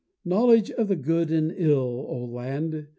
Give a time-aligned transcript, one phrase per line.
[0.25, 2.87] _Knowledge of Good and of Ill, O Land!